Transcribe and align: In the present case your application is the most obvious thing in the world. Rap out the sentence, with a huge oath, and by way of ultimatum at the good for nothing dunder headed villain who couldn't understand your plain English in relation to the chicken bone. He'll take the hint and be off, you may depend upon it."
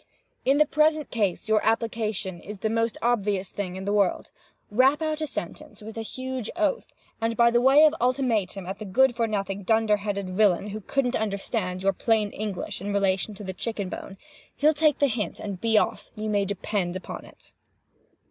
In 0.45 0.57
the 0.57 0.65
present 0.65 1.11
case 1.11 1.47
your 1.47 1.63
application 1.63 2.39
is 2.39 2.57
the 2.57 2.71
most 2.71 2.97
obvious 3.03 3.51
thing 3.51 3.75
in 3.75 3.85
the 3.85 3.93
world. 3.93 4.31
Rap 4.71 4.99
out 4.99 5.19
the 5.19 5.27
sentence, 5.27 5.83
with 5.83 5.95
a 5.95 6.01
huge 6.01 6.49
oath, 6.55 6.87
and 7.21 7.37
by 7.37 7.51
way 7.51 7.83
of 7.85 7.93
ultimatum 8.01 8.65
at 8.65 8.79
the 8.79 8.85
good 8.85 9.15
for 9.15 9.27
nothing 9.27 9.61
dunder 9.61 9.97
headed 9.97 10.31
villain 10.31 10.69
who 10.69 10.81
couldn't 10.81 11.15
understand 11.15 11.83
your 11.83 11.93
plain 11.93 12.31
English 12.31 12.81
in 12.81 12.91
relation 12.91 13.35
to 13.35 13.43
the 13.43 13.53
chicken 13.53 13.89
bone. 13.89 14.17
He'll 14.55 14.73
take 14.73 14.97
the 14.97 15.05
hint 15.05 15.39
and 15.39 15.61
be 15.61 15.77
off, 15.77 16.09
you 16.15 16.31
may 16.31 16.45
depend 16.45 16.95
upon 16.95 17.25
it." 17.25 17.51